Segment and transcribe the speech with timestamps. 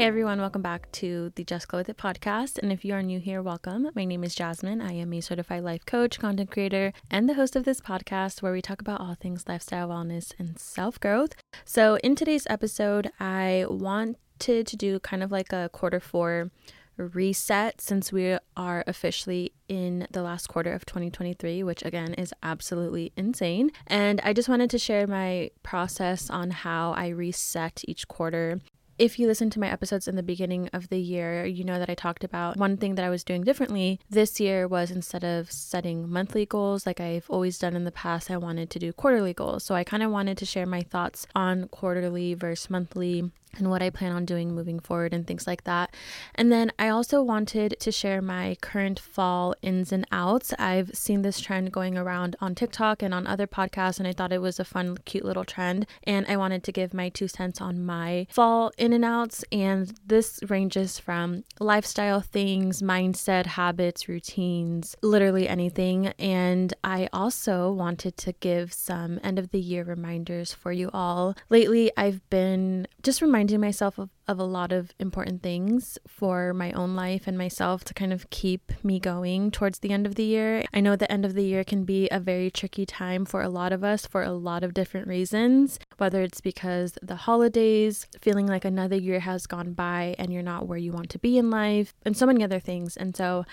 [0.00, 2.56] Hey everyone, welcome back to the Just Go With It podcast.
[2.56, 3.90] And if you are new here, welcome.
[3.94, 4.80] My name is Jasmine.
[4.80, 8.50] I am a certified life coach, content creator, and the host of this podcast where
[8.50, 11.32] we talk about all things lifestyle, wellness, and self growth.
[11.66, 16.50] So, in today's episode, I wanted to do kind of like a quarter four
[16.96, 23.12] reset since we are officially in the last quarter of 2023, which again is absolutely
[23.18, 23.70] insane.
[23.86, 28.60] And I just wanted to share my process on how I reset each quarter
[29.00, 31.88] if you listen to my episodes in the beginning of the year, you know that
[31.88, 35.50] I talked about one thing that I was doing differently this year was instead of
[35.50, 39.32] setting monthly goals like I've always done in the past, I wanted to do quarterly
[39.32, 39.64] goals.
[39.64, 43.82] So I kind of wanted to share my thoughts on quarterly versus monthly and what
[43.82, 45.94] I plan on doing moving forward and things like that.
[46.34, 50.54] And then I also wanted to share my current fall ins and outs.
[50.58, 54.32] I've seen this trend going around on TikTok and on other podcasts, and I thought
[54.32, 55.86] it was a fun, cute little trend.
[56.04, 59.44] And I wanted to give my two cents on my fall in and outs.
[59.50, 66.08] And this ranges from lifestyle things, mindset, habits, routines, literally anything.
[66.18, 71.34] And I also wanted to give some end of the year reminders for you all.
[71.48, 76.54] Lately, I've been just reminding reminding myself of of a lot of important things for
[76.54, 80.14] my own life and myself to kind of keep me going towards the end of
[80.14, 80.62] the year.
[80.72, 83.48] I know the end of the year can be a very tricky time for a
[83.48, 88.46] lot of us for a lot of different reasons, whether it's because the holidays, feeling
[88.46, 91.50] like another year has gone by and you're not where you want to be in
[91.50, 92.96] life, and so many other things.
[92.96, 93.44] And so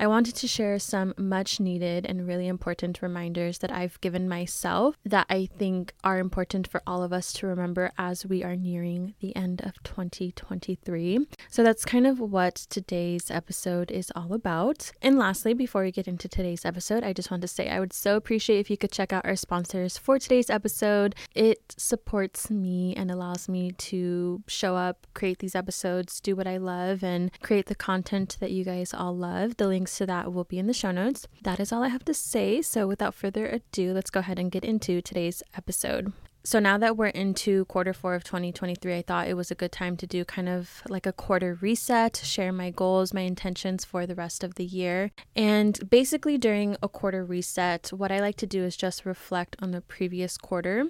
[0.00, 4.96] I wanted to share some much needed and really important reminders that I've given myself
[5.04, 9.14] that I think are important for all of us to remember as we are nearing
[9.20, 11.26] the end of 20 2023.
[11.48, 14.92] So that's kind of what today's episode is all about.
[15.02, 17.92] And lastly, before we get into today's episode, I just want to say I would
[17.92, 21.14] so appreciate if you could check out our sponsors for today's episode.
[21.34, 26.56] It supports me and allows me to show up, create these episodes, do what I
[26.56, 29.56] love, and create the content that you guys all love.
[29.56, 31.26] The links to that will be in the show notes.
[31.42, 32.62] That is all I have to say.
[32.62, 36.12] So without further ado, let's go ahead and get into today's episode.
[36.46, 39.72] So now that we're into quarter four of 2023, I thought it was a good
[39.72, 44.06] time to do kind of like a quarter reset, share my goals, my intentions for
[44.06, 45.10] the rest of the year.
[45.34, 49.70] And basically, during a quarter reset, what I like to do is just reflect on
[49.70, 50.88] the previous quarter.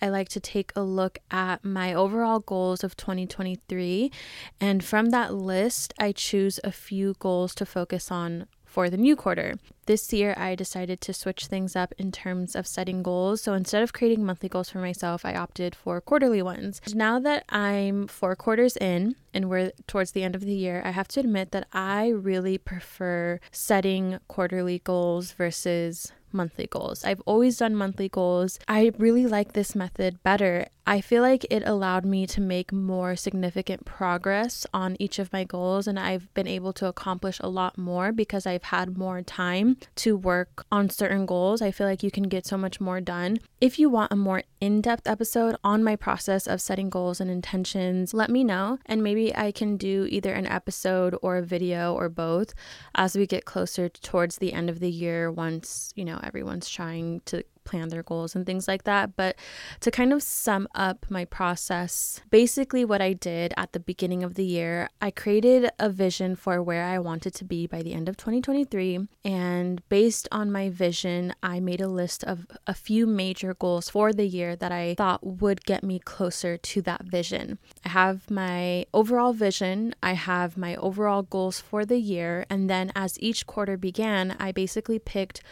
[0.00, 4.12] I like to take a look at my overall goals of 2023.
[4.60, 9.14] And from that list, I choose a few goals to focus on for the new
[9.14, 9.56] quarter.
[9.84, 13.42] This year, I decided to switch things up in terms of setting goals.
[13.42, 16.80] So instead of creating monthly goals for myself, I opted for quarterly ones.
[16.94, 20.92] Now that I'm four quarters in and we're towards the end of the year, I
[20.92, 27.04] have to admit that I really prefer setting quarterly goals versus monthly goals.
[27.04, 28.58] I've always done monthly goals.
[28.68, 30.66] I really like this method better.
[30.86, 35.44] I feel like it allowed me to make more significant progress on each of my
[35.44, 39.76] goals, and I've been able to accomplish a lot more because I've had more time
[39.96, 41.62] to work on certain goals.
[41.62, 43.38] I feel like you can get so much more done.
[43.62, 47.30] If you want a more in depth episode on my process of setting goals and
[47.30, 51.94] intentions, let me know, and maybe I can do either an episode or a video
[51.94, 52.54] or both
[52.96, 57.20] as we get closer towards the end of the year once, you know, everyone's trying
[57.26, 59.16] to plan their goals and things like that.
[59.16, 59.36] But
[59.80, 64.34] to kind of sum up my process, basically what I did at the beginning of
[64.34, 68.08] the year, I created a vision for where I wanted to be by the end
[68.08, 69.08] of 2023.
[69.24, 74.12] And based on my vision, I made a list of a few major goals for
[74.12, 77.58] the year that I thought would get me closer to that vision.
[77.84, 82.92] I have my overall vision, I have my overall goals for the year, and then
[82.94, 85.42] as each quarter began, I basically picked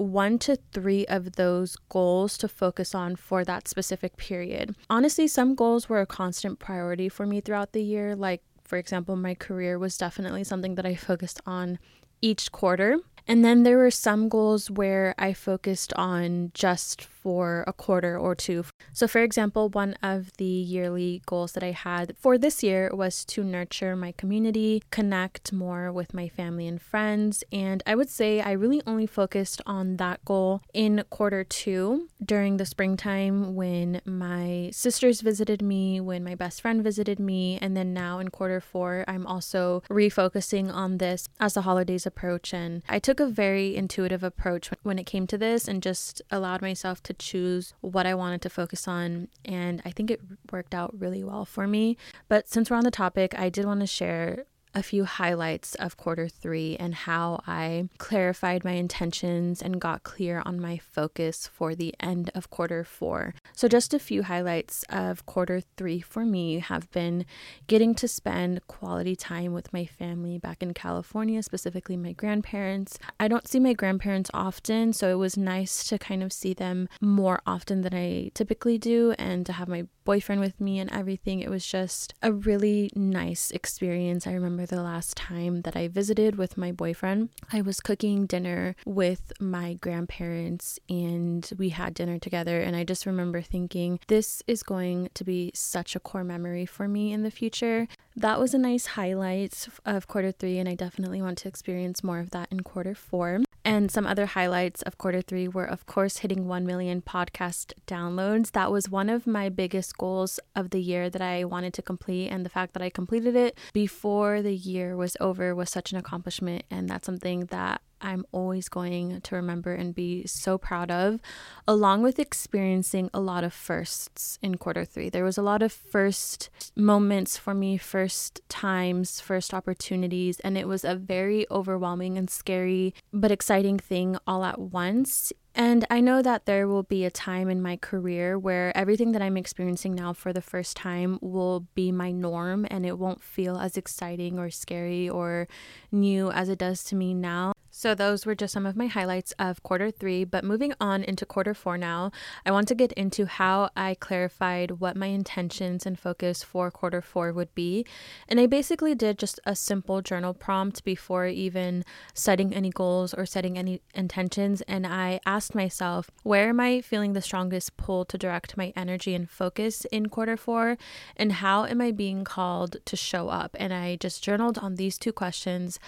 [0.00, 4.74] one to three of those goals to focus on for that specific period.
[4.88, 8.16] Honestly, some goals were a constant priority for me throughout the year.
[8.16, 11.78] Like, for example, my career was definitely something that I focused on
[12.22, 12.98] each quarter.
[13.28, 18.34] And then there were some goals where I focused on just for a quarter or
[18.34, 18.64] two.
[18.92, 23.24] So, for example, one of the yearly goals that I had for this year was
[23.26, 27.44] to nurture my community, connect more with my family and friends.
[27.52, 32.56] And I would say I really only focused on that goal in quarter two during
[32.56, 37.58] the springtime when my sisters visited me, when my best friend visited me.
[37.60, 42.54] And then now in quarter four, I'm also refocusing on this as the holidays approach.
[42.54, 46.62] And I took a very intuitive approach when it came to this and just allowed
[46.62, 49.28] myself to choose what I wanted to focus on.
[49.44, 50.20] And I think it
[50.52, 51.96] worked out really well for me.
[52.28, 54.44] But since we're on the topic, I did want to share
[54.74, 60.42] a few highlights of quarter three and how I clarified my intentions and got clear
[60.46, 63.34] on my focus for the end of quarter four.
[63.54, 67.26] So, just a few highlights of quarter three for me have been
[67.66, 72.98] getting to spend quality time with my family back in California, specifically my grandparents.
[73.18, 76.88] I don't see my grandparents often, so it was nice to kind of see them
[77.00, 81.40] more often than I typically do and to have my boyfriend with me and everything.
[81.40, 84.26] It was just a really nice experience.
[84.26, 88.76] I remember the last time that I visited with my boyfriend, I was cooking dinner
[88.84, 92.60] with my grandparents and we had dinner together.
[92.60, 96.88] And I just remember thinking, this is going to be such a core memory for
[96.88, 97.88] me in the future.
[98.20, 102.18] That was a nice highlight of quarter three, and I definitely want to experience more
[102.18, 103.40] of that in quarter four.
[103.64, 108.50] And some other highlights of quarter three were, of course, hitting 1 million podcast downloads.
[108.50, 112.28] That was one of my biggest goals of the year that I wanted to complete.
[112.28, 115.96] And the fact that I completed it before the year was over was such an
[115.96, 116.64] accomplishment.
[116.70, 121.20] And that's something that I'm always going to remember and be so proud of,
[121.66, 125.10] along with experiencing a lot of firsts in quarter three.
[125.10, 130.68] There was a lot of first moments for me, first times, first opportunities, and it
[130.68, 135.32] was a very overwhelming and scary but exciting thing all at once.
[135.54, 139.22] And I know that there will be a time in my career where everything that
[139.22, 143.58] I'm experiencing now for the first time will be my norm and it won't feel
[143.58, 145.48] as exciting or scary or
[145.90, 147.52] new as it does to me now.
[147.80, 150.24] So, those were just some of my highlights of quarter three.
[150.24, 152.12] But moving on into quarter four now,
[152.44, 157.00] I want to get into how I clarified what my intentions and focus for quarter
[157.00, 157.86] four would be.
[158.28, 161.82] And I basically did just a simple journal prompt before even
[162.12, 164.60] setting any goals or setting any intentions.
[164.68, 169.14] And I asked myself, where am I feeling the strongest pull to direct my energy
[169.14, 170.76] and focus in quarter four?
[171.16, 173.56] And how am I being called to show up?
[173.58, 175.80] And I just journaled on these two questions.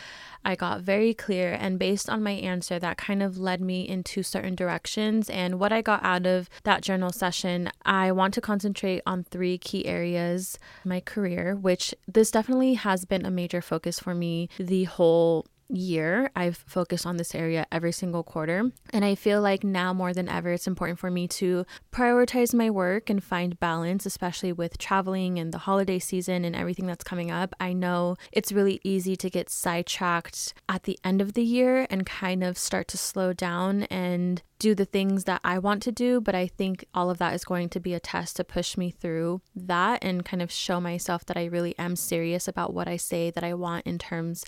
[0.45, 4.23] I got very clear, and based on my answer, that kind of led me into
[4.23, 5.31] certain directions.
[5.31, 9.59] And what I got out of that journal session, I want to concentrate on three
[9.59, 14.85] key areas my career, which this definitely has been a major focus for me the
[14.85, 18.71] whole year, I've focused on this area every single quarter.
[18.91, 22.71] And I feel like now more than ever, it's important for me to prioritize my
[22.71, 27.31] work and find balance, especially with traveling and the holiday season and everything that's coming
[27.31, 27.55] up.
[27.61, 32.07] I know it's really easy to get sidetracked at the end of the year and
[32.07, 36.21] kind of start to slow down and do the things that I want to do,
[36.21, 38.93] but I think all of that is going to be a test to push me
[38.93, 42.97] through that and kind of show myself that I really am serious about what I
[42.97, 44.45] say that I want in terms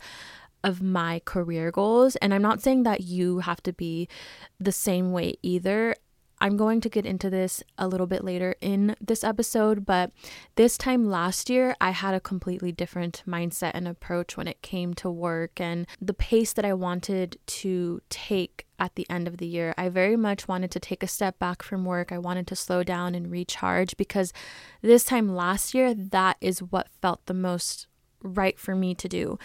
[0.65, 2.17] of my career goals.
[2.17, 4.09] And I'm not saying that you have to be
[4.59, 5.95] the same way either.
[6.41, 10.11] I'm going to get into this a little bit later in this episode, but
[10.57, 14.95] this time last year, I had a completely different mindset and approach when it came
[14.95, 19.47] to work and the pace that I wanted to take at the end of the
[19.47, 19.75] year.
[19.79, 22.11] I very much wanted to take a step back from work.
[22.11, 24.33] I wanted to slow down and recharge because
[24.83, 27.87] this time last year, that is what felt the most
[28.25, 29.39] right for me to do.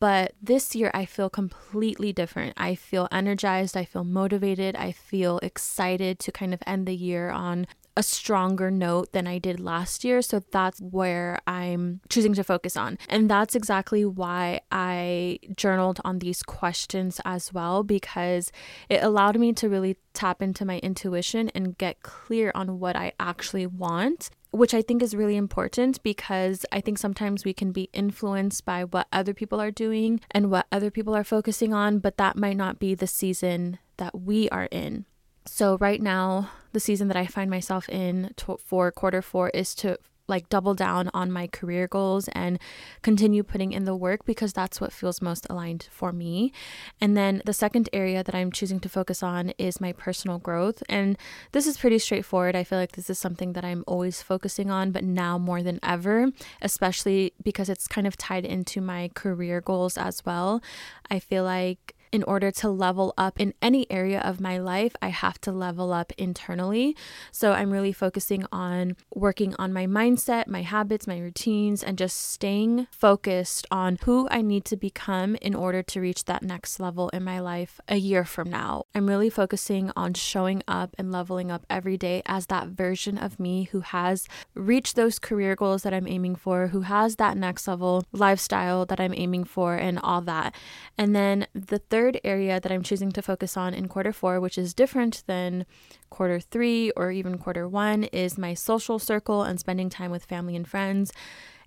[0.00, 2.54] But this year, I feel completely different.
[2.56, 3.76] I feel energized.
[3.76, 4.74] I feel motivated.
[4.74, 9.38] I feel excited to kind of end the year on a stronger note than I
[9.38, 10.22] did last year.
[10.22, 12.98] So that's where I'm choosing to focus on.
[13.08, 18.50] And that's exactly why I journaled on these questions as well, because
[18.88, 23.12] it allowed me to really tap into my intuition and get clear on what I
[23.18, 27.90] actually want which I think is really important because I think sometimes we can be
[27.92, 32.18] influenced by what other people are doing and what other people are focusing on, but
[32.18, 35.06] that might not be the season that we are in.
[35.44, 39.74] So, right now, the season that I find myself in to- for quarter four is
[39.76, 42.58] to like double down on my career goals and
[43.02, 46.52] continue putting in the work because that's what feels most aligned for me.
[47.00, 50.82] And then the second area that I'm choosing to focus on is my personal growth.
[50.88, 51.18] And
[51.52, 52.56] this is pretty straightforward.
[52.56, 55.78] I feel like this is something that I'm always focusing on, but now more than
[55.82, 56.30] ever,
[56.62, 60.62] especially because it's kind of tied into my career goals as well.
[61.10, 65.08] I feel like in order to level up in any area of my life, I
[65.08, 66.96] have to level up internally.
[67.32, 72.16] So I'm really focusing on working on my mindset, my habits, my routines, and just
[72.16, 77.08] staying focused on who I need to become in order to reach that next level
[77.08, 78.84] in my life a year from now.
[78.94, 83.40] I'm really focusing on showing up and leveling up every day as that version of
[83.40, 87.66] me who has reached those career goals that I'm aiming for, who has that next
[87.66, 90.54] level lifestyle that I'm aiming for, and all that.
[90.96, 94.58] And then the third area that I'm choosing to focus on in quarter four, which
[94.58, 95.66] is different than
[96.10, 100.56] quarter three or even quarter one, is my social circle and spending time with family
[100.56, 101.12] and friends.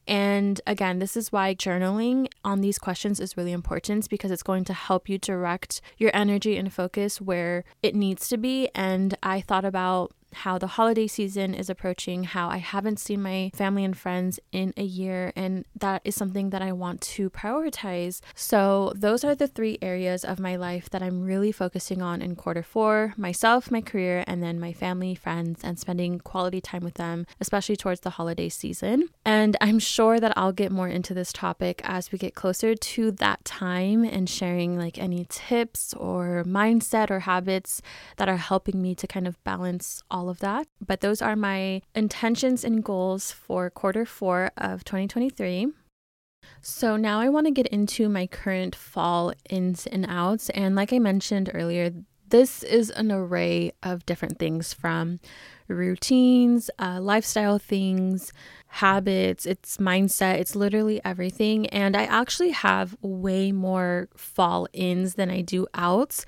[0.07, 4.63] And again, this is why journaling on these questions is really important because it's going
[4.65, 8.69] to help you direct your energy and focus where it needs to be.
[8.73, 13.51] And I thought about how the holiday season is approaching, how I haven't seen my
[13.53, 18.21] family and friends in a year, and that is something that I want to prioritize.
[18.35, 22.35] So, those are the three areas of my life that I'm really focusing on in
[22.35, 26.95] quarter four myself, my career, and then my family, friends, and spending quality time with
[26.95, 29.09] them, especially towards the holiday season.
[29.25, 33.11] And I'm sure that I'll get more into this topic as we get closer to
[33.11, 37.81] that time and sharing like any tips or mindset or habits
[38.17, 40.67] that are helping me to kind of balance all of that.
[40.85, 45.67] But those are my intentions and goals for quarter four of 2023.
[46.61, 50.49] So now I want to get into my current fall ins and outs.
[50.49, 51.91] And like I mentioned earlier,
[52.29, 55.19] this is an array of different things from
[55.67, 58.33] routines, uh, lifestyle things,
[58.67, 61.67] habits, it's mindset, it's literally everything.
[61.67, 66.25] And I actually have way more fall ins than I do outs.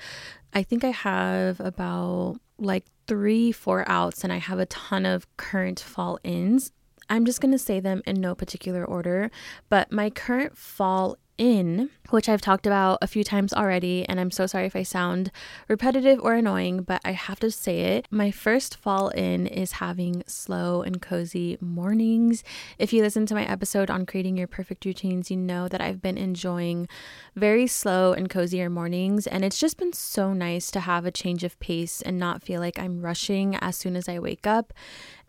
[0.54, 5.28] I think I have about like three, four outs, and I have a ton of
[5.36, 6.72] current fall ins.
[7.10, 9.32] I'm just going to say them in no particular order,
[9.68, 14.30] but my current fall in, which I've talked about a few times already, and I'm
[14.30, 15.32] so sorry if I sound
[15.68, 18.08] repetitive or annoying, but I have to say it.
[18.12, 22.44] My first fall in is having slow and cozy mornings.
[22.78, 26.02] If you listen to my episode on creating your perfect routines, you know that I've
[26.02, 26.88] been enjoying
[27.36, 31.44] very slow and cozier mornings, and it's just been so nice to have a change
[31.44, 34.74] of pace and not feel like I'm rushing as soon as I wake up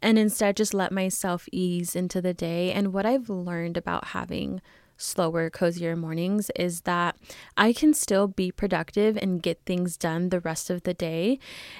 [0.03, 2.73] and instead just let myself ease into the day.
[2.73, 4.61] And what I've learned about having
[5.01, 7.17] slower, cozier mornings is that
[7.57, 11.39] I can still be productive and get things done the rest of the day.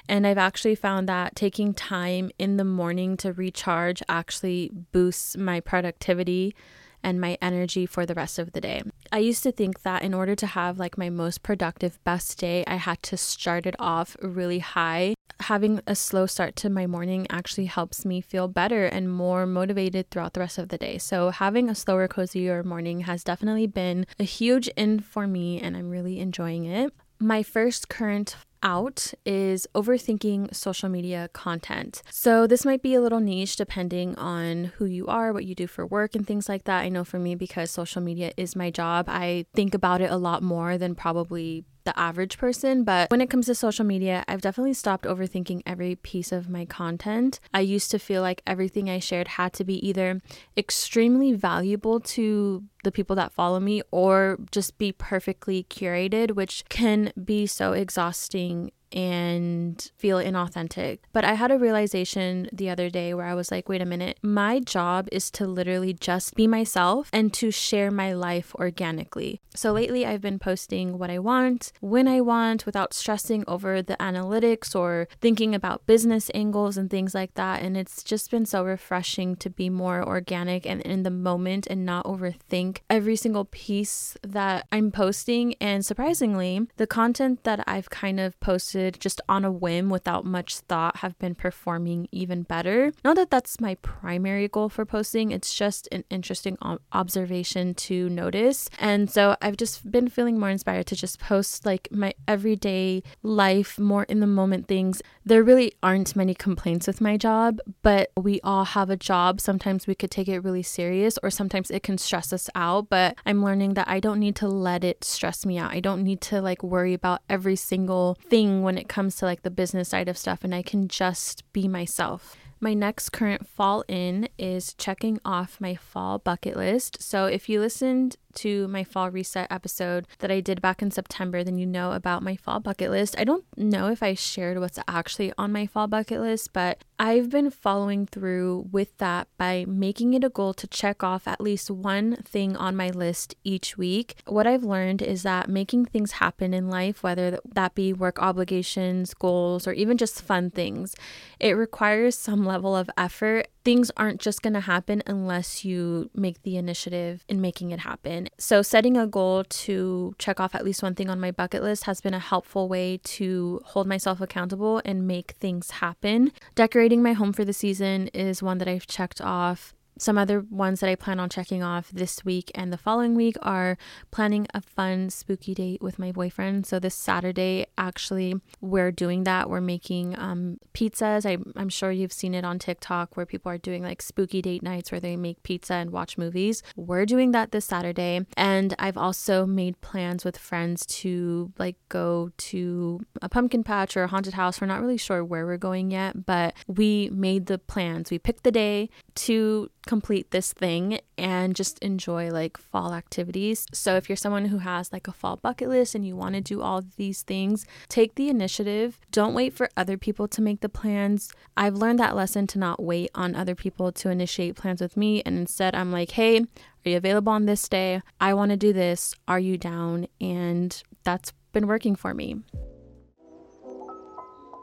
[0.09, 5.61] And I've actually found that taking time in the morning to recharge actually boosts my
[5.61, 6.55] productivity
[7.03, 8.83] and my energy for the rest of the day.
[9.13, 12.65] I used to think that in order to have like my most productive, best day,
[12.67, 15.15] I had to start it off really high.
[15.41, 20.11] Having a slow start to my morning actually helps me feel better and more motivated
[20.11, 20.99] throughout the rest of the day.
[20.99, 25.77] So, having a slower, cozier morning has definitely been a huge in for me, and
[25.77, 26.93] I'm really enjoying it.
[27.19, 32.03] My first current out is overthinking social media content.
[32.11, 35.67] So, this might be a little niche depending on who you are, what you do
[35.67, 36.81] for work, and things like that.
[36.81, 40.17] I know for me, because social media is my job, I think about it a
[40.17, 42.85] lot more than probably the average person.
[42.85, 46.65] But when it comes to social media, I've definitely stopped overthinking every piece of my
[46.65, 47.41] content.
[47.53, 50.21] I used to feel like everything I shared had to be either
[50.57, 57.13] extremely valuable to the people that follow me or just be perfectly curated, which can
[57.23, 61.01] be so exhausting and feel inauthentic.
[61.13, 64.19] But I had a realization the other day where I was like, wait a minute,
[64.23, 69.41] my job is to literally just be myself and to share my life organically.
[69.55, 73.97] So lately, I've been posting what I want, when I want, without stressing over the
[73.97, 77.63] analytics or thinking about business angles and things like that.
[77.63, 81.85] And it's just been so refreshing to be more organic and in the moment and
[81.85, 85.55] not overthink every single piece that I'm posting.
[85.61, 90.59] And surprisingly, the content that I've kind of posted just on a whim without much
[90.59, 92.93] thought have been performing even better.
[93.05, 96.57] Not that that's my primary goal for posting, it's just an interesting
[96.93, 98.69] observation to notice.
[98.79, 103.79] And so I've just been feeling more inspired to just post like my everyday life,
[103.79, 105.03] more in the moment things.
[105.25, 109.41] There really aren't many complaints with my job, but we all have a job.
[109.41, 112.89] Sometimes we could take it really serious, or sometimes it can stress us out.
[112.89, 115.73] But I'm learning that I don't need to let it stress me out.
[115.73, 119.43] I don't need to like worry about every single thing when it comes to like
[119.43, 122.37] the business side of stuff, and I can just be myself.
[122.61, 127.03] My next current fall in is checking off my fall bucket list.
[127.03, 131.43] So, if you listened to my fall reset episode that I did back in September,
[131.43, 133.15] then you know about my fall bucket list.
[133.19, 137.31] I don't know if I shared what's actually on my fall bucket list, but I've
[137.31, 141.71] been following through with that by making it a goal to check off at least
[141.71, 144.17] one thing on my list each week.
[144.27, 149.15] What I've learned is that making things happen in life, whether that be work obligations,
[149.15, 150.95] goals, or even just fun things,
[151.39, 156.43] it requires some level of effort things aren't just going to happen unless you make
[156.43, 158.20] the initiative in making it happen.
[158.39, 161.85] So, setting a goal to check off at least one thing on my bucket list
[161.85, 166.33] has been a helpful way to hold myself accountable and make things happen.
[166.55, 169.75] Decorating my home for the season is one that I've checked off.
[170.01, 173.37] Some other ones that I plan on checking off this week and the following week
[173.43, 173.77] are
[174.11, 176.65] planning a fun spooky date with my boyfriend.
[176.65, 179.51] So this Saturday, actually, we're doing that.
[179.51, 181.27] We're making um, pizzas.
[181.27, 184.63] I, I'm sure you've seen it on TikTok where people are doing like spooky date
[184.63, 186.63] nights where they make pizza and watch movies.
[186.77, 188.25] We're doing that this Saturday.
[188.39, 194.05] And I've also made plans with friends to like go to a pumpkin patch or
[194.05, 194.63] a haunted house.
[194.63, 198.11] We're not really sure where we're going yet, but we made the plans.
[198.11, 198.89] We picked the day
[199.21, 203.67] to complete this thing and just enjoy like fall activities.
[203.73, 206.41] So, if you're someone who has like a fall bucket list and you want to
[206.41, 208.99] do all these things, take the initiative.
[209.13, 211.33] Don't wait for other people to make the plans.
[211.57, 215.23] I've learned that lesson to not wait on other people to initiate plans with me.
[215.27, 218.01] And instead, I'm like, hey, are you available on this day?
[218.21, 219.15] I want to do this.
[219.29, 220.07] Are you down?
[220.21, 222.37] And that's been working for me.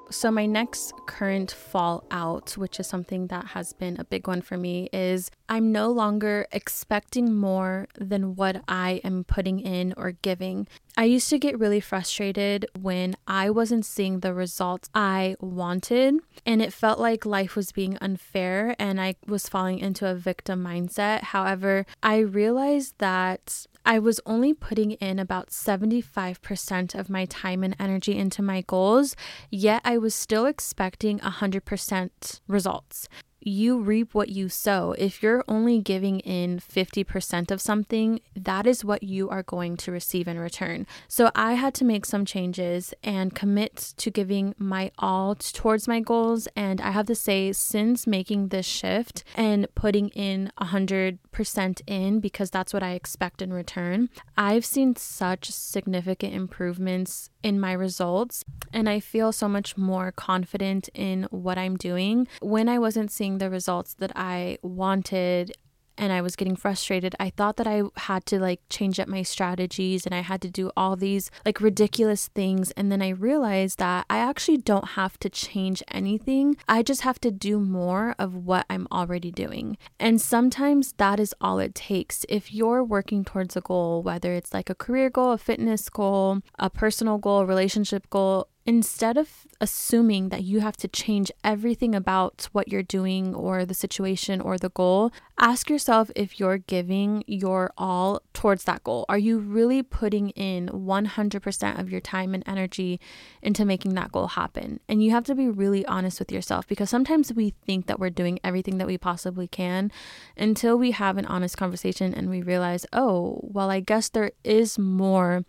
[0.10, 4.58] So, my next current fallout, which is something that has been a big one for
[4.58, 10.68] me, is I'm no longer expecting more than what I am putting in or giving.
[10.96, 16.62] I used to get really frustrated when I wasn't seeing the results I wanted, and
[16.62, 21.22] it felt like life was being unfair and I was falling into a victim mindset.
[21.24, 27.74] However, I realized that I was only putting in about 75% of my time and
[27.80, 29.16] energy into my goals,
[29.50, 33.08] yet I was still expecting 100% results
[33.48, 34.94] you reap what you sow.
[34.98, 39.92] If you're only giving in 50% of something, that is what you are going to
[39.92, 40.86] receive in return.
[41.08, 46.02] So I had to make some changes and commit to giving my all towards my
[46.02, 46.48] goals.
[46.56, 52.52] And I have to say, since making this shift and putting in 100% in, because
[52.52, 58.44] that's what I expect in return, I've seen such significant improvements in my results.
[58.74, 62.28] And I feel so much more confident in what I'm doing.
[62.42, 65.54] When I wasn't seeing the results that I wanted,
[65.98, 69.24] and I was getting frustrated, I thought that I had to like change up my
[69.24, 72.72] strategies and I had to do all these like ridiculous things.
[72.72, 76.56] And then I realized that I actually don't have to change anything.
[76.68, 79.78] I just have to do more of what I'm already doing.
[80.00, 82.26] And sometimes that is all it takes.
[82.30, 86.42] If you're working towards a goal, whether it's like a career goal, a fitness goal,
[86.60, 92.50] a personal goal, relationship goal, instead of assuming that you have to change everything about
[92.52, 97.72] what you're doing or the situation or the goal, ask yourself if you're giving your
[97.78, 99.06] all towards that goal.
[99.08, 103.00] Are you really putting in 100% of your time and energy
[103.42, 104.82] into making that goal happen?
[104.90, 108.10] And you have to be really honest with yourself because sometimes we think that we're
[108.10, 109.94] doing everything that we possibly can
[110.36, 114.78] until we have an honest conversation and we realize, oh, well, I guess there is
[114.78, 115.46] more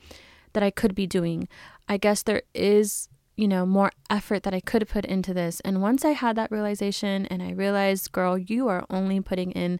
[0.58, 1.46] that I could be doing.
[1.88, 5.60] I guess there is, you know, more effort that I could put into this.
[5.60, 9.78] And once I had that realization and I realized, girl, you are only putting in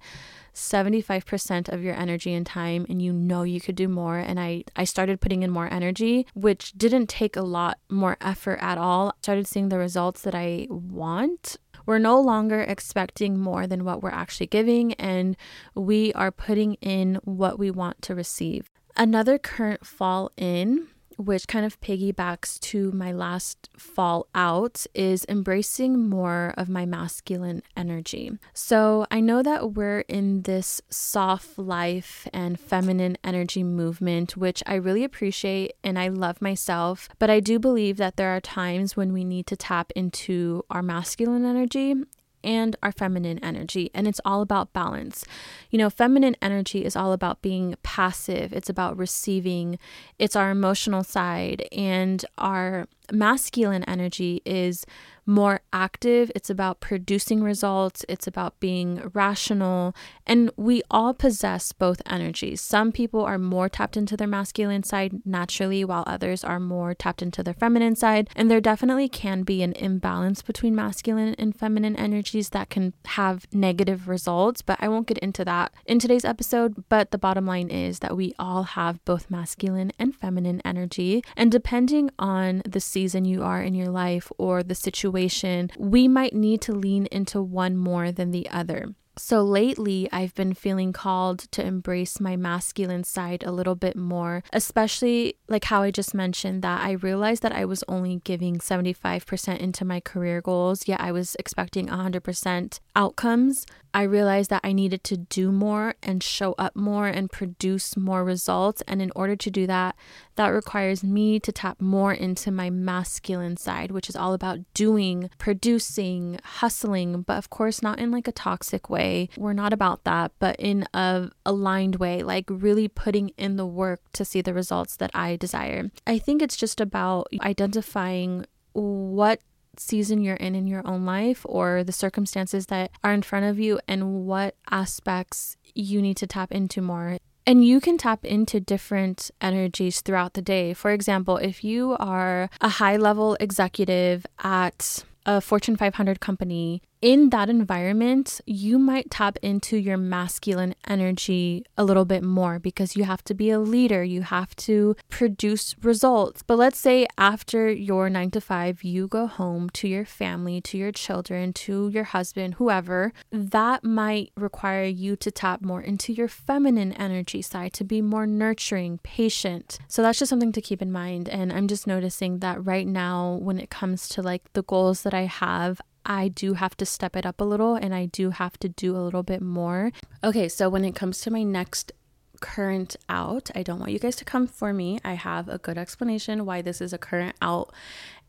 [0.55, 4.65] 75% of your energy and time and you know you could do more and I
[4.75, 9.09] I started putting in more energy which didn't take a lot more effort at all.
[9.09, 14.03] I started seeing the results that I want we're no longer expecting more than what
[14.03, 15.39] we're actually giving, and
[15.75, 18.69] we are putting in what we want to receive.
[18.99, 26.09] Another current fall in which kind of piggybacks to my last fall out, is embracing
[26.09, 28.31] more of my masculine energy.
[28.55, 34.75] So I know that we're in this soft life and feminine energy movement, which I
[34.75, 37.09] really appreciate and I love myself.
[37.19, 40.83] But I do believe that there are times when we need to tap into our
[40.83, 41.97] masculine energy
[42.43, 43.91] and our feminine energy.
[43.95, 45.25] And it's all about balance.
[45.71, 49.79] You know, feminine energy is all about being passive, it's about receiving,
[50.19, 54.85] it's our emotional side and our masculine energy is
[55.29, 59.95] more active, it's about producing results, it's about being rational,
[60.27, 62.63] and we all possess both energies.
[62.63, 67.21] Some people are more tapped into their masculine side naturally, while others are more tapped
[67.21, 68.31] into their feminine side.
[68.35, 73.47] And there definitely can be an imbalance between masculine and feminine energies that can have
[73.53, 76.85] negative results, but I won't get into that in today's episode.
[76.89, 81.53] But the bottom line is that we all have both masculine and feminine energy, and
[81.53, 86.35] depending on the season you are in your life or the situation, situation, we might
[86.35, 88.95] need to lean into one more than the other.
[89.19, 94.45] So lately, I've been feeling called to embrace my masculine side a little bit more,
[94.53, 99.59] especially like how I just mentioned that I realized that I was only giving 75%
[99.59, 103.67] into my career goals, yet I was expecting 100% outcomes.
[103.95, 108.25] I realized that I needed to do more and show up more and produce more
[108.25, 108.83] results.
[108.87, 109.97] And in order to do that,
[110.37, 115.31] that requires me to tap more into my masculine side, which is all about doing,
[115.39, 119.29] producing, hustling, but of course, not in like a toxic way.
[119.37, 124.01] We're not about that, but in a aligned way, like really putting in the work
[124.13, 125.91] to see the results that I desire.
[126.07, 129.41] I think it's just about identifying what
[129.81, 133.59] season you're in in your own life or the circumstances that are in front of
[133.59, 137.19] you and what aspects you need to tap into more.
[137.47, 140.75] And you can tap into different energies throughout the day.
[140.75, 147.31] For example, if you are a high level executive at a Fortune 500 company in
[147.31, 153.05] that environment, you might tap into your masculine energy a little bit more because you
[153.05, 156.43] have to be a leader, you have to produce results.
[156.43, 160.79] But let's say after your nine to five, you go home to your family, to
[160.79, 166.29] your children, to your husband, whoever, that might require you to tap more into your
[166.29, 169.79] feminine energy side to be more nurturing, patient.
[169.89, 171.29] So that's just something to keep in mind.
[171.29, 175.15] And I'm just noticing that right now, when it comes to like the goals that
[175.15, 178.59] I have, I do have to step it up a little and I do have
[178.59, 179.93] to do a little bit more.
[180.23, 181.93] Okay, so when it comes to my next
[182.41, 185.01] current out, I don't want you guys to come for me.
[185.05, 187.73] I have a good explanation why this is a current out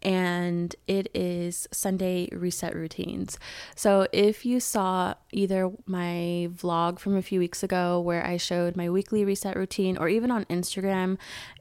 [0.02, 3.38] and it is Sunday reset routines.
[3.76, 8.76] So, if you saw either my vlog from a few weeks ago where I showed
[8.76, 11.18] my weekly reset routine, or even on Instagram,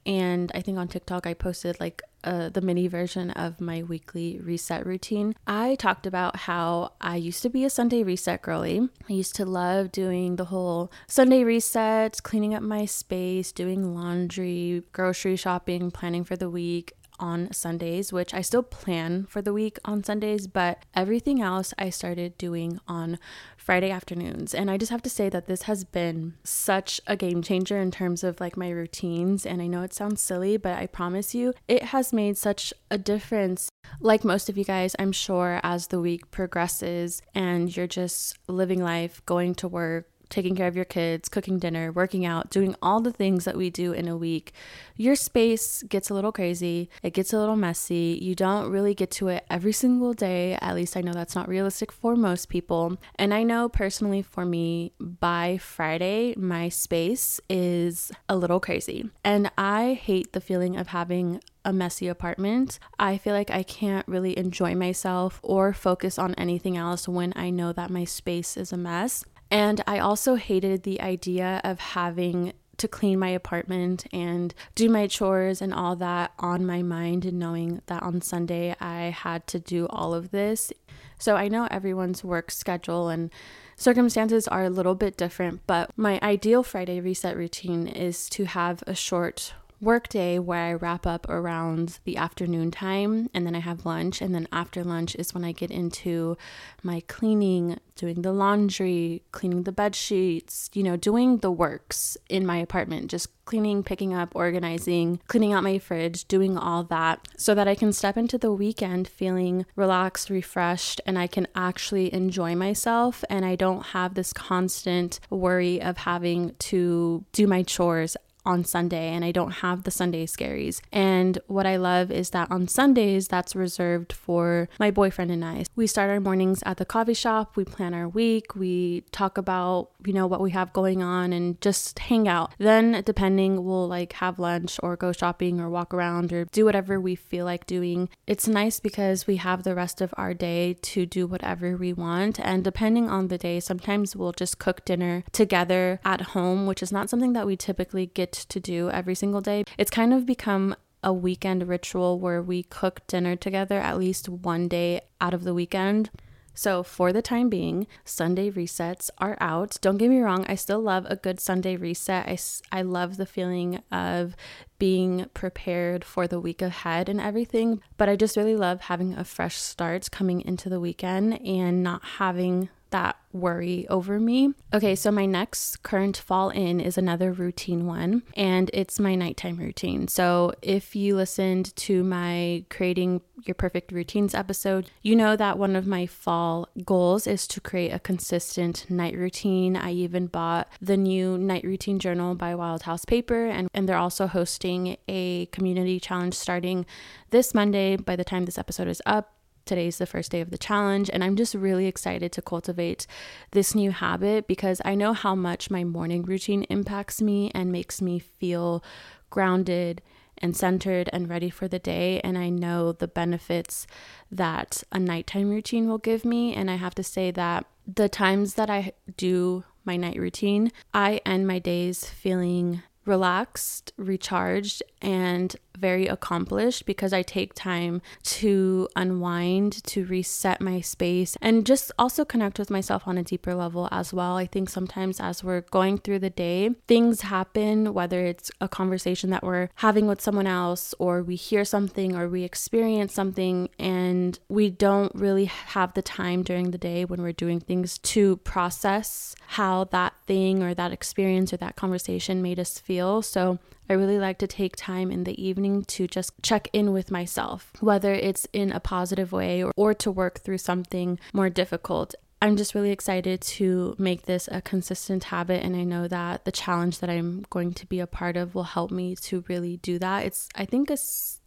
[0.07, 4.40] and I think on TikTok, I posted like uh, the mini version of my weekly
[4.42, 5.35] reset routine.
[5.46, 8.88] I talked about how I used to be a Sunday reset girly.
[9.09, 14.83] I used to love doing the whole Sunday resets, cleaning up my space, doing laundry,
[14.92, 19.78] grocery shopping, planning for the week on Sundays, which I still plan for the week
[19.85, 23.18] on Sundays, but everything else I started doing on
[23.57, 24.54] Friday afternoons.
[24.54, 27.90] And I just have to say that this has been such a game changer in
[27.90, 29.44] terms of like my routines.
[29.44, 32.96] And I know it sounds silly, but I promise you, it has made such a
[32.98, 33.68] difference.
[34.00, 38.83] Like most of you guys, I'm sure as the week progresses and you're just living
[38.83, 43.00] life, going to work, taking care of your kids, cooking dinner, working out, doing all
[43.00, 44.52] the things that we do in a week,
[44.96, 46.90] your space gets a little crazy.
[47.02, 48.18] It gets a little messy.
[48.20, 50.58] You don't really get to it every single day.
[50.60, 52.98] At least I know that's not realistic for most people.
[53.16, 59.10] And I know personally for me, by Friday, my space is a little crazy.
[59.24, 62.78] And I hate the feeling of having a messy apartment.
[62.98, 67.50] I feel like I can't really enjoy myself or focus on anything else when I
[67.50, 69.24] know that my space is a mess.
[69.50, 75.06] And I also hated the idea of having to clean my apartment and do my
[75.06, 79.58] chores and all that on my mind, and knowing that on Sunday I had to
[79.58, 80.72] do all of this.
[81.18, 83.30] So I know everyone's work schedule and
[83.76, 88.84] circumstances are a little bit different, but my ideal Friday reset routine is to have
[88.87, 93.86] a short workday where I wrap up around the afternoon time and then I have
[93.86, 94.20] lunch.
[94.20, 96.36] And then after lunch is when I get into
[96.82, 102.46] my cleaning, doing the laundry, cleaning the bed sheets, you know, doing the works in
[102.46, 107.54] my apartment, just cleaning, picking up, organizing, cleaning out my fridge, doing all that so
[107.54, 112.54] that I can step into the weekend feeling relaxed, refreshed, and I can actually enjoy
[112.54, 113.24] myself.
[113.30, 119.09] And I don't have this constant worry of having to do my chores on Sunday
[119.09, 120.81] and I don't have the Sunday scaries.
[120.92, 125.64] And what I love is that on Sundays, that's reserved for my boyfriend and I.
[125.77, 129.90] We start our mornings at the coffee shop, we plan our week, we talk about,
[130.05, 132.55] you know, what we have going on and just hang out.
[132.59, 137.01] Then, depending, we'll like have lunch or go shopping or walk around or do whatever
[137.01, 138.09] we feel like doing.
[138.27, 142.40] It's nice because we have the rest of our day to do whatever we want.
[142.40, 146.92] And depending on the day, sometimes we'll just cook dinner together at home, which is
[146.92, 149.64] not something that we typically get to do every single day.
[149.76, 154.68] It's kind of become a weekend ritual where we cook dinner together at least one
[154.68, 156.10] day out of the weekend.
[156.54, 159.78] So, for the time being, Sunday resets are out.
[159.80, 162.26] Don't get me wrong, I still love a good Sunday reset.
[162.26, 162.36] I,
[162.76, 164.34] I love the feeling of
[164.80, 169.22] being prepared for the week ahead and everything, but I just really love having a
[169.22, 174.55] fresh start coming into the weekend and not having that worry over me.
[174.72, 179.57] Okay, so my next current fall in is another routine one, and it's my nighttime
[179.57, 180.09] routine.
[180.09, 185.77] So if you listened to my creating your perfect routines episode, you know that one
[185.77, 189.77] of my fall goals is to create a consistent night routine.
[189.77, 193.96] I even bought the new night routine journal by Wild House Paper, and, and they're
[193.96, 196.87] also hosting a community challenge starting
[197.31, 199.35] this Monday by the time this episode is up
[199.68, 203.07] Today's the first day of the challenge, and I'm just really excited to cultivate
[203.50, 208.00] this new habit because I know how much my morning routine impacts me and makes
[208.00, 208.83] me feel
[209.28, 210.00] grounded
[210.38, 212.18] and centered and ready for the day.
[212.22, 213.87] And I know the benefits
[214.31, 216.54] that a nighttime routine will give me.
[216.54, 221.20] And I have to say that the times that I do my night routine, I
[221.26, 229.82] end my days feeling relaxed, recharged, and very accomplished because I take time to unwind,
[229.84, 234.12] to reset my space, and just also connect with myself on a deeper level as
[234.12, 234.36] well.
[234.36, 239.30] I think sometimes as we're going through the day, things happen, whether it's a conversation
[239.30, 244.38] that we're having with someone else, or we hear something, or we experience something, and
[244.48, 249.34] we don't really have the time during the day when we're doing things to process
[249.48, 253.22] how that thing or that experience or that conversation made us feel.
[253.22, 253.58] So
[253.88, 257.72] I really like to take time in the evening to just check in with myself,
[257.81, 262.14] whether it's in a positive way or, or to work through something more difficult.
[262.40, 266.53] I'm just really excited to make this a consistent habit and I know that the
[266.53, 269.98] challenge that I'm going to be a part of will help me to really do
[269.98, 270.24] that.
[270.24, 270.98] It's I think a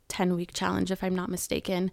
[0.09, 1.91] 10 week challenge if I'm not mistaken.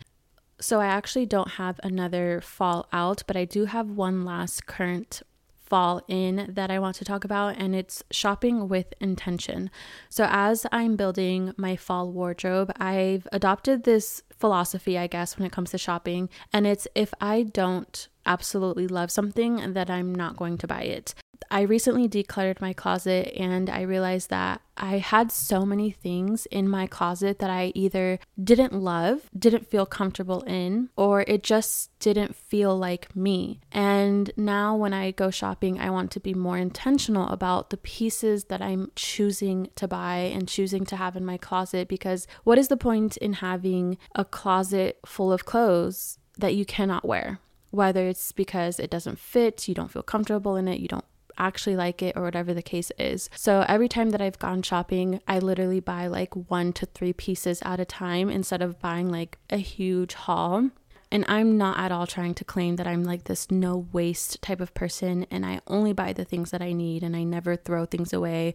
[0.61, 5.23] So I actually don't have another fall out, but I do have one last current
[5.69, 9.71] fall in that I want to talk about, and it's shopping with intention.
[10.09, 15.53] So, as I'm building my fall wardrobe, I've adopted this philosophy, I guess, when it
[15.53, 20.59] comes to shopping, and it's if I don't absolutely love something, that I'm not going
[20.59, 21.15] to buy it.
[21.51, 26.69] I recently decluttered my closet and I realized that I had so many things in
[26.69, 32.37] my closet that I either didn't love, didn't feel comfortable in, or it just didn't
[32.37, 33.61] feel like me.
[33.73, 38.45] And now when I go shopping, I want to be more intentional about the pieces
[38.45, 42.69] that I'm choosing to buy and choosing to have in my closet because what is
[42.69, 47.41] the point in having a closet full of clothes that you cannot wear?
[47.71, 51.05] Whether it's because it doesn't fit, you don't feel comfortable in it, you don't
[51.39, 53.31] actually like it or whatever the case is.
[53.35, 57.63] So every time that I've gone shopping, I literally buy like one to three pieces
[57.65, 60.71] at a time instead of buying like a huge haul.
[61.11, 64.61] And I'm not at all trying to claim that I'm like this no waste type
[64.61, 67.87] of person and I only buy the things that I need and I never throw
[67.87, 68.53] things away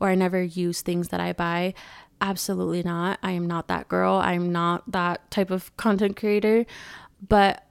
[0.00, 1.74] or I never use things that I buy.
[2.20, 3.20] Absolutely not.
[3.22, 4.14] I am not that girl.
[4.14, 6.66] I'm not that type of content creator.
[7.26, 7.64] But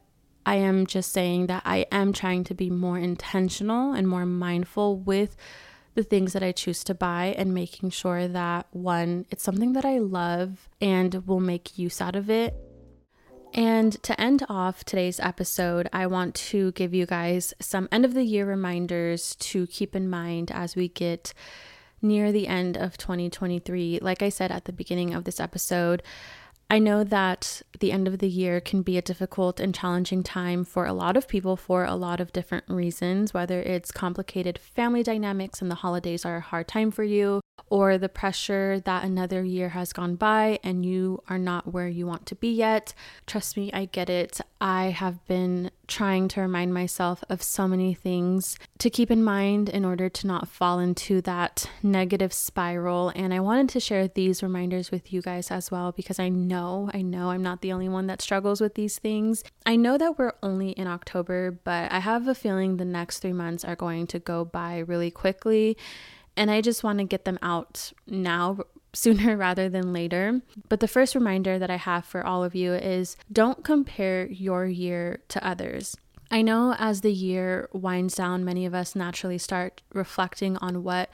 [0.46, 4.98] I am just saying that I am trying to be more intentional and more mindful
[4.98, 5.36] with
[5.94, 9.86] the things that I choose to buy and making sure that one, it's something that
[9.86, 12.56] I love and will make use out of it.
[13.54, 18.14] And to end off today's episode, I want to give you guys some end of
[18.14, 21.34] the year reminders to keep in mind as we get
[22.02, 24.00] near the end of 2023.
[24.02, 26.02] Like I said at the beginning of this episode,
[26.72, 30.64] I know that the end of the year can be a difficult and challenging time
[30.64, 35.04] for a lot of people for a lot of different reasons, whether it's complicated family
[35.04, 39.44] dynamics and the holidays are a hard time for you, or the pressure that another
[39.44, 42.94] year has gone by and you are not where you want to be yet.
[43.28, 44.40] Trust me, I get it.
[44.62, 49.68] I have been trying to remind myself of so many things to keep in mind
[49.68, 53.12] in order to not fall into that negative spiral.
[53.16, 56.61] And I wanted to share these reminders with you guys as well because I know,
[56.94, 59.44] I know I'm not the only one that struggles with these things.
[59.66, 63.34] I know that we're only in October, but I have a feeling the next three
[63.34, 65.78] months are going to go by really quickly.
[66.38, 68.60] And I just want to get them out now
[68.94, 70.42] sooner rather than later.
[70.70, 74.66] But the first reminder that I have for all of you is don't compare your
[74.66, 75.98] year to others.
[76.30, 81.10] I know as the year winds down, many of us naturally start reflecting on what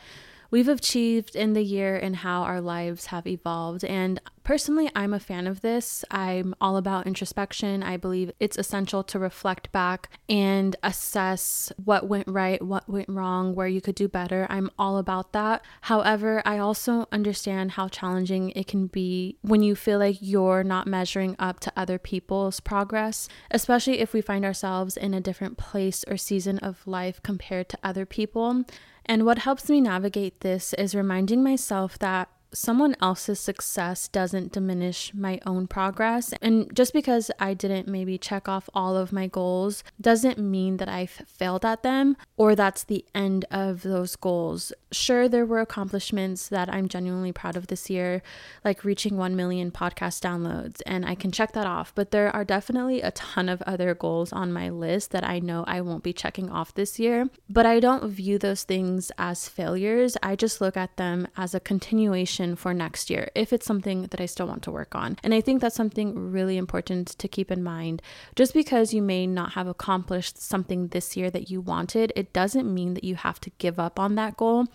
[0.51, 3.83] we've achieved in the year and how our lives have evolved.
[3.83, 6.05] And personally, I'm a fan of this.
[6.09, 7.83] I'm all about introspection.
[7.83, 13.55] I believe it's essential to reflect back and assess what went right, what went wrong,
[13.55, 14.47] where you could do better.
[14.49, 15.65] I'm all about that.
[15.81, 20.87] However, I also understand how challenging it can be when you feel like you're not
[20.87, 26.05] measuring up to other people's progress, especially if we find ourselves in a different place
[26.07, 28.63] or season of life compared to other people.
[29.05, 35.13] And what helps me navigate this is reminding myself that someone else's success doesn't diminish
[35.13, 36.33] my own progress.
[36.41, 40.89] And just because I didn't maybe check off all of my goals doesn't mean that
[40.89, 44.71] I've failed at them or that's the end of those goals.
[44.91, 48.21] Sure, there were accomplishments that I'm genuinely proud of this year,
[48.63, 51.93] like reaching 1 million podcast downloads, and I can check that off.
[51.93, 55.65] But there are definitely a ton of other goals on my list that I know
[55.67, 57.29] I won't be checking off this year.
[57.49, 61.59] But I don't view those things as failures, I just look at them as a
[61.59, 65.17] continuation for next year if it's something that I still want to work on.
[65.23, 68.01] And I think that's something really important to keep in mind.
[68.35, 72.73] Just because you may not have accomplished something this year that you wanted, it doesn't
[72.73, 74.67] mean that you have to give up on that goal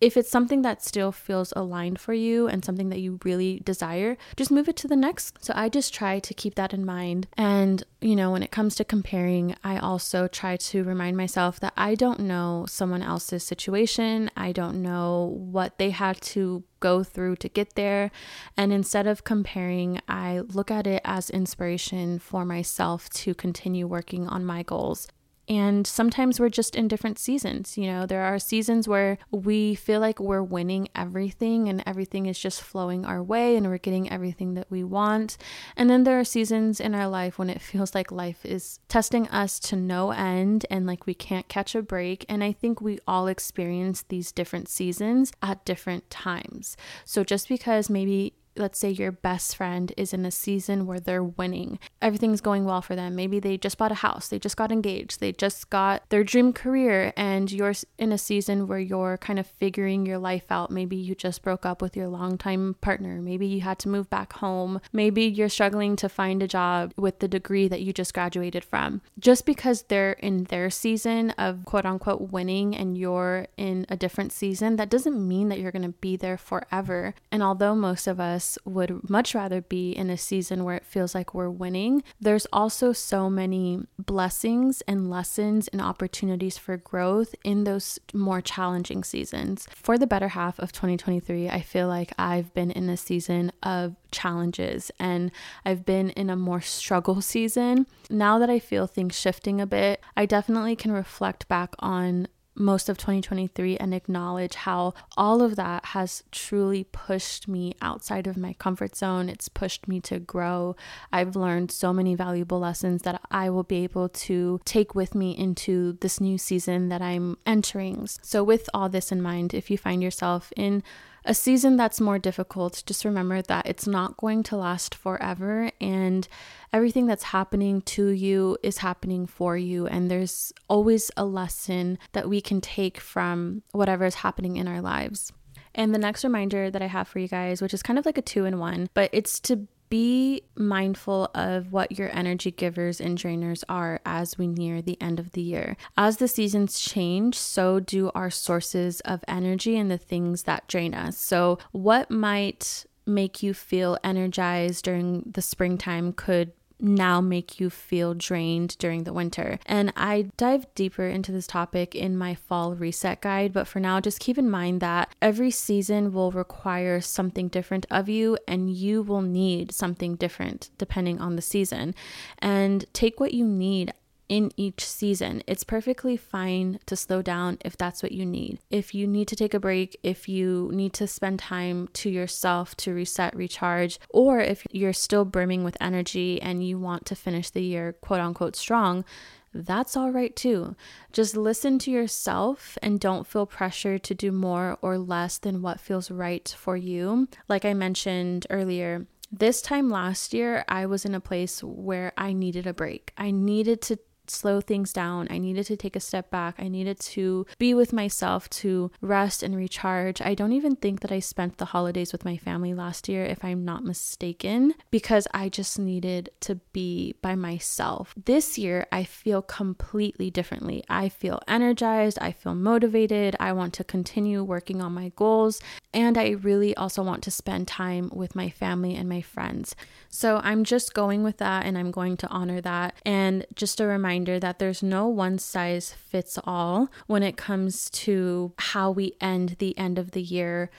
[0.00, 4.16] if it's something that still feels aligned for you and something that you really desire,
[4.36, 5.42] just move it to the next.
[5.42, 7.26] So I just try to keep that in mind.
[7.38, 11.72] And, you know, when it comes to comparing, I also try to remind myself that
[11.76, 14.30] I don't know someone else's situation.
[14.36, 18.10] I don't know what they had to go through to get there.
[18.58, 24.28] And instead of comparing, I look at it as inspiration for myself to continue working
[24.28, 25.08] on my goals.
[25.48, 27.76] And sometimes we're just in different seasons.
[27.76, 32.38] You know, there are seasons where we feel like we're winning everything and everything is
[32.38, 35.36] just flowing our way and we're getting everything that we want.
[35.76, 39.28] And then there are seasons in our life when it feels like life is testing
[39.28, 42.24] us to no end and like we can't catch a break.
[42.28, 46.76] And I think we all experience these different seasons at different times.
[47.04, 51.22] So just because maybe let's say your best friend is in a season where they're
[51.22, 53.14] winning, everything's going well for them.
[53.14, 56.52] Maybe they just bought a house, they just got engaged, they just got their dream
[56.52, 60.70] career, and you're in a season where you're kind of figuring your life out.
[60.70, 64.34] Maybe you just broke up with your longtime partner, maybe you had to move back
[64.34, 68.64] home, maybe you're struggling to find a job with the degree that you just graduated
[68.64, 69.00] from.
[69.18, 74.32] Just because they're in their season of quote unquote winning and you're in a different
[74.32, 77.14] season, that doesn't mean that you're going to be there forever.
[77.32, 80.84] And although most of us us would much rather be in a season where it
[80.84, 87.34] feels like we're winning, there's also so many blessings and lessons and opportunities for growth
[87.42, 89.66] in those more challenging seasons.
[89.74, 93.96] For the better half of 2023, I feel like I've been in a season of
[94.10, 95.30] challenges and
[95.64, 97.86] I've been in a more struggle season.
[98.10, 102.88] Now that I feel things shifting a bit, I definitely can reflect back on most
[102.88, 108.52] of 2023 and acknowledge how all of that has truly pushed me outside of my
[108.54, 109.28] comfort zone.
[109.28, 110.76] It's pushed me to grow.
[111.12, 115.36] I've learned so many valuable lessons that I will be able to take with me
[115.36, 118.06] into this new season that I'm entering.
[118.22, 120.82] So, with all this in mind, if you find yourself in
[121.24, 126.28] a season that's more difficult, just remember that it's not going to last forever and
[126.72, 129.86] everything that's happening to you is happening for you.
[129.86, 134.80] And there's always a lesson that we can take from whatever is happening in our
[134.80, 135.32] lives.
[135.74, 138.18] And the next reminder that I have for you guys, which is kind of like
[138.18, 143.18] a two in one, but it's to be mindful of what your energy givers and
[143.18, 145.76] drainers are as we near the end of the year.
[145.96, 150.94] As the seasons change, so do our sources of energy and the things that drain
[150.94, 151.16] us.
[151.18, 158.14] So, what might make you feel energized during the springtime could now make you feel
[158.14, 159.58] drained during the winter.
[159.66, 164.00] And I dive deeper into this topic in my fall reset guide, but for now,
[164.00, 169.02] just keep in mind that every season will require something different of you, and you
[169.02, 171.94] will need something different depending on the season.
[172.38, 173.92] And take what you need
[174.28, 175.42] in each season.
[175.46, 178.58] It's perfectly fine to slow down if that's what you need.
[178.70, 182.74] If you need to take a break, if you need to spend time to yourself
[182.76, 187.50] to reset, recharge, or if you're still brimming with energy and you want to finish
[187.50, 189.04] the year quote unquote strong,
[189.52, 190.74] that's all right too.
[191.12, 195.80] Just listen to yourself and don't feel pressure to do more or less than what
[195.80, 197.28] feels right for you.
[197.48, 202.32] Like I mentioned earlier, this time last year, I was in a place where I
[202.32, 203.12] needed a break.
[203.16, 203.98] I needed to
[204.30, 205.28] slow things down.
[205.30, 206.56] I needed to take a step back.
[206.58, 210.20] I needed to be with myself to rest and recharge.
[210.20, 213.44] I don't even think that I spent the holidays with my family last year, if
[213.44, 218.14] I'm not mistaken, because I just needed to be by myself.
[218.24, 220.84] This year, I feel completely differently.
[220.88, 222.18] I feel energized.
[222.20, 223.36] I feel motivated.
[223.38, 225.60] I want to continue working on my goals.
[225.92, 229.76] And I really also want to spend time with my family and my friends.
[230.08, 232.94] So I'm just going with that and I'm going to honor that.
[233.04, 237.90] And just a reminder, reminder that there's no one size fits all when it comes
[237.90, 240.70] to how we end the end of the year.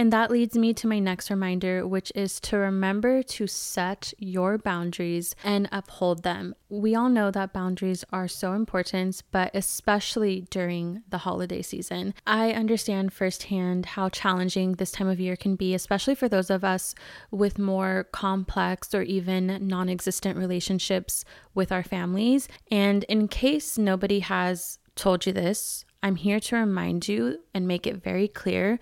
[0.00, 4.56] And that leads me to my next reminder, which is to remember to set your
[4.56, 6.54] boundaries and uphold them.
[6.70, 12.14] We all know that boundaries are so important, but especially during the holiday season.
[12.26, 16.64] I understand firsthand how challenging this time of year can be, especially for those of
[16.64, 16.94] us
[17.30, 22.48] with more complex or even non existent relationships with our families.
[22.70, 27.86] And in case nobody has told you this, I'm here to remind you and make
[27.86, 28.78] it very clear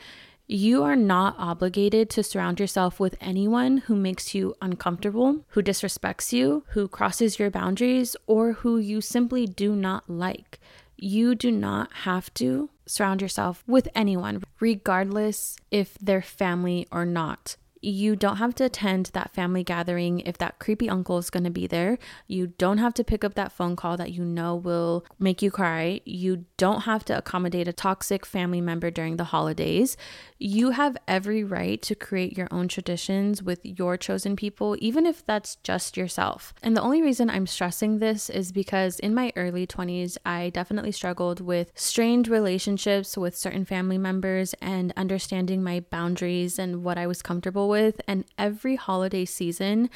[0.51, 6.32] you are not obligated to surround yourself with anyone who makes you uncomfortable, who disrespects
[6.32, 10.59] you, who crosses your boundaries, or who you simply do not like.
[10.96, 17.57] You do not have to surround yourself with anyone, regardless if they're family or not.
[17.80, 21.50] You don't have to attend that family gathering if that creepy uncle is going to
[21.50, 21.98] be there.
[22.26, 25.50] You don't have to pick up that phone call that you know will make you
[25.50, 26.00] cry.
[26.04, 29.96] You don't have to accommodate a toxic family member during the holidays.
[30.38, 35.24] You have every right to create your own traditions with your chosen people, even if
[35.24, 36.54] that's just yourself.
[36.62, 40.92] And the only reason I'm stressing this is because in my early 20s, I definitely
[40.92, 47.06] struggled with strained relationships with certain family members and understanding my boundaries and what I
[47.06, 48.00] was comfortable with.
[48.08, 49.90] And every holiday season,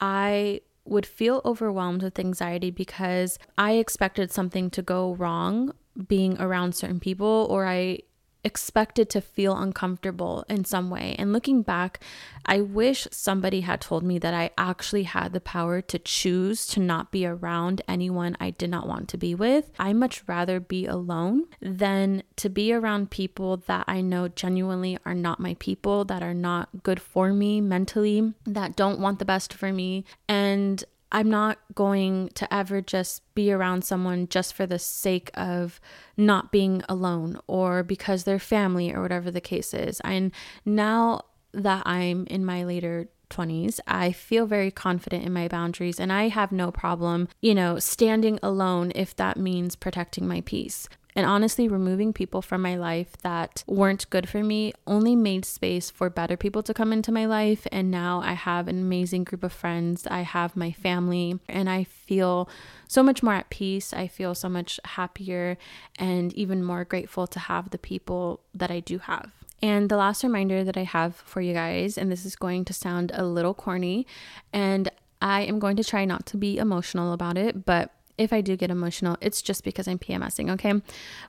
[0.00, 5.72] I would feel overwhelmed with anxiety because I expected something to go wrong
[6.06, 8.00] being around certain people, or I
[8.44, 11.14] expected to feel uncomfortable in some way.
[11.18, 12.00] And looking back,
[12.46, 16.80] I wish somebody had told me that I actually had the power to choose to
[16.80, 19.70] not be around anyone I did not want to be with.
[19.78, 25.14] I much rather be alone than to be around people that I know genuinely are
[25.14, 29.52] not my people, that are not good for me mentally, that don't want the best
[29.52, 30.04] for me.
[30.28, 35.80] And I'm not going to ever just be around someone just for the sake of
[36.16, 40.00] not being alone or because they're family or whatever the case is.
[40.00, 40.32] And
[40.64, 46.12] now that I'm in my later 20s, I feel very confident in my boundaries and
[46.12, 50.88] I have no problem, you know, standing alone if that means protecting my peace.
[51.18, 55.90] And honestly, removing people from my life that weren't good for me only made space
[55.90, 57.66] for better people to come into my life.
[57.72, 60.06] And now I have an amazing group of friends.
[60.06, 62.48] I have my family, and I feel
[62.86, 63.92] so much more at peace.
[63.92, 65.58] I feel so much happier
[65.98, 69.32] and even more grateful to have the people that I do have.
[69.60, 72.72] And the last reminder that I have for you guys, and this is going to
[72.72, 74.06] sound a little corny,
[74.52, 74.88] and
[75.20, 78.56] I am going to try not to be emotional about it, but if I do
[78.56, 80.74] get emotional, it's just because I'm PMSing, okay?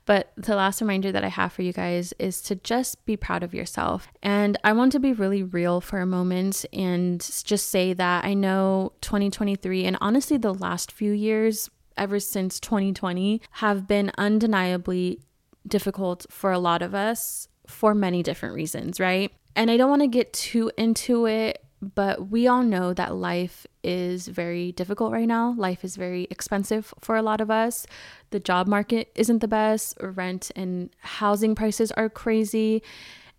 [0.06, 3.44] But the last reminder that I have for you guys is to just be proud
[3.44, 4.08] of yourself.
[4.22, 8.34] And I want to be really real for a moment and just say that I
[8.34, 15.20] know 2023 and honestly the last few years ever since 2020 have been undeniably
[15.68, 19.32] difficult for a lot of us for many different reasons, right?
[19.56, 23.66] And I don't want to get too into it but we all know that life
[23.84, 25.54] is very difficult right now.
[25.58, 27.86] Life is very expensive for a lot of us.
[28.32, 32.84] The job market isn't the best, rent and housing prices are crazy.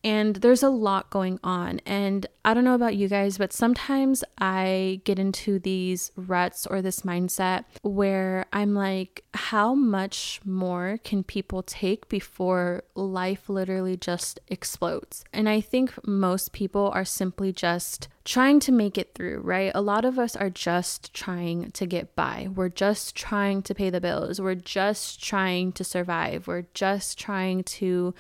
[0.03, 1.81] And there's a lot going on.
[1.85, 6.81] And I don't know about you guys, but sometimes I get into these ruts or
[6.81, 14.41] this mindset where I'm like, how much more can people take before life literally just
[14.49, 15.25] explodes?
[15.35, 19.73] And I think most people are simply just trying to make it through, right?
[19.75, 22.49] A lot of us are just trying to get by.
[22.55, 24.41] We're just trying to pay the bills.
[24.41, 26.47] We're just trying to survive.
[26.47, 28.15] We're just trying to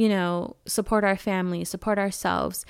[0.00, 2.64] you know, support our family, support ourselves.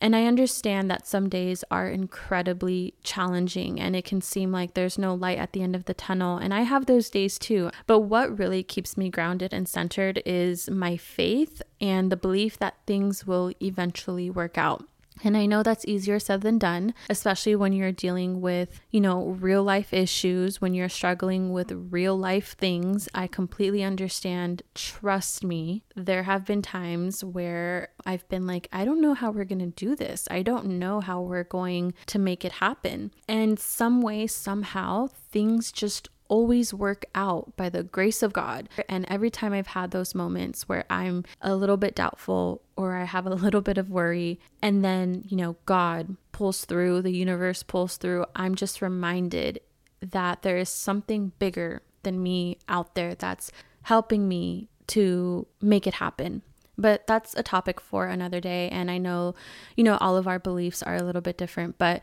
[0.00, 4.98] And I understand that some days are incredibly challenging and it can seem like there's
[4.98, 6.38] no light at the end of the tunnel.
[6.38, 7.70] And I have those days too.
[7.86, 12.78] But what really keeps me grounded and centered is my faith and the belief that
[12.84, 14.84] things will eventually work out.
[15.24, 19.28] And I know that's easier said than done, especially when you're dealing with, you know,
[19.28, 23.08] real life issues, when you're struggling with real life things.
[23.14, 24.62] I completely understand.
[24.74, 29.44] Trust me, there have been times where I've been like, I don't know how we're
[29.44, 30.26] going to do this.
[30.30, 33.12] I don't know how we're going to make it happen.
[33.28, 38.66] And some way, somehow, things just always work out by the grace of God.
[38.88, 43.04] And every time I've had those moments where I'm a little bit doubtful or I
[43.04, 47.62] have a little bit of worry, and then, you know, God pulls through, the universe
[47.62, 49.60] pulls through, I'm just reminded
[50.00, 53.52] that there is something bigger than me out there that's
[53.82, 56.40] helping me to make it happen.
[56.78, 58.70] But that's a topic for another day.
[58.70, 59.34] And I know,
[59.76, 61.76] you know, all of our beliefs are a little bit different.
[61.76, 62.00] But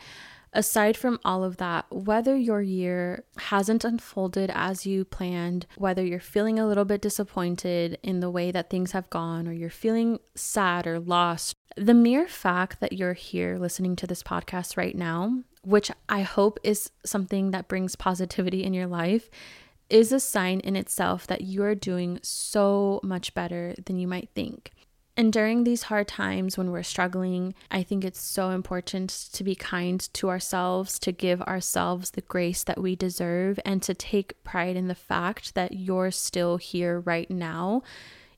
[0.54, 6.20] aside from all of that, whether your year hasn't unfolded as you planned, whether you're
[6.20, 10.20] feeling a little bit disappointed in the way that things have gone, or you're feeling
[10.36, 15.44] sad or lost, the mere fact that you're here listening to this podcast right now,
[15.64, 19.30] which I hope is something that brings positivity in your life,
[19.90, 24.30] is a sign in itself that you are doing so much better than you might
[24.36, 24.72] think.
[25.20, 29.54] And during these hard times when we're struggling, I think it's so important to be
[29.54, 34.78] kind to ourselves, to give ourselves the grace that we deserve, and to take pride
[34.78, 37.84] in the fact that you're still here right now.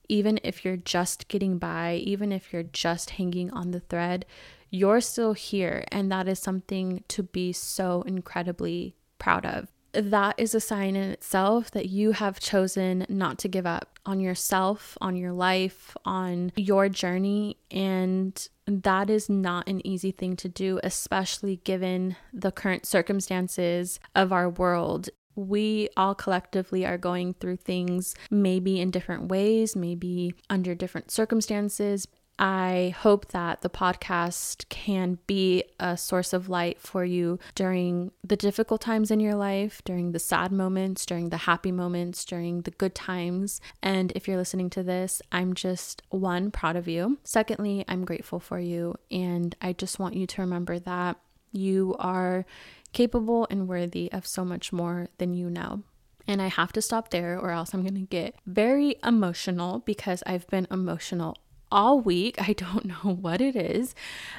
[0.10, 4.26] Even if you're just getting by, even if you're just hanging on the thread,
[4.72, 5.86] you're still here.
[5.92, 11.10] And that is something to be so incredibly proud of that is a sign in
[11.10, 16.52] itself that you have chosen not to give up on yourself, on your life, on
[16.56, 17.58] your journey.
[17.70, 24.32] And that is not an easy thing to do, especially given the current circumstances of
[24.32, 25.10] our world.
[25.36, 32.08] We all collectively are going through things maybe in different ways, maybe under different circumstances,
[32.44, 38.36] I hope that the podcast can be a source of light for you during the
[38.36, 42.72] difficult times in your life, during the sad moments, during the happy moments, during the
[42.72, 43.62] good times.
[43.84, 47.20] And if you're listening to this, I'm just one, proud of you.
[47.24, 48.96] Secondly, I'm grateful for you.
[49.12, 51.18] And I just want you to remember that
[51.52, 52.48] you are
[52.92, 55.84] capable and worthy of so much more than you know.
[56.28, 60.24] And I have to stop there, or else I'm going to get very emotional because
[60.26, 61.38] I've been emotional
[61.72, 62.36] all week.
[62.42, 63.96] I don't know what it is.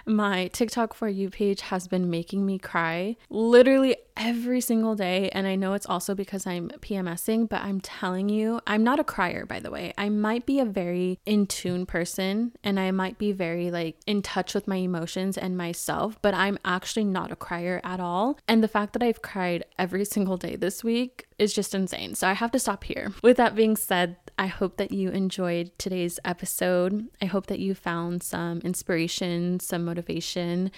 [0.06, 5.28] My TikTok for you page has been making me cry literally every single day.
[5.30, 9.04] And I know it's also because I'm PMSing, but I'm telling you, I'm not a
[9.04, 9.92] crier, by the way.
[9.98, 14.22] I might be a very in tune person and I might be very like in
[14.22, 18.38] touch with my emotions and myself, but I'm actually not a crier at all.
[18.48, 22.14] And the fact that I've cried every single day this week is just insane.
[22.14, 23.12] So I have to stop here.
[23.22, 27.08] With that being said, I hope that you enjoyed today's episode.
[27.20, 30.70] I hope that you found some inspiration, some motivation,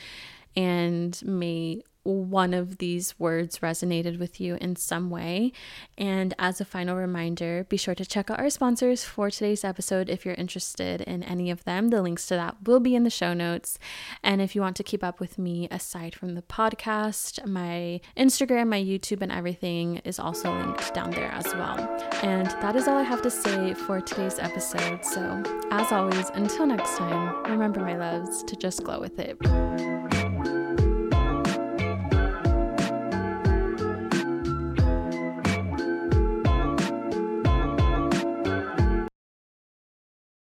[0.57, 5.52] and may one of these words resonated with you in some way.
[5.96, 10.09] And as a final reminder, be sure to check out our sponsors for today's episode
[10.09, 11.88] if you're interested in any of them.
[11.88, 13.78] The links to that will be in the show notes.
[14.22, 18.68] And if you want to keep up with me aside from the podcast, my Instagram,
[18.68, 21.78] my YouTube, and everything is also linked down there as well.
[22.22, 25.05] And that is all I have to say for today's episode.
[25.05, 30.03] So, as always, until next time, remember, my loves, to just glow with it.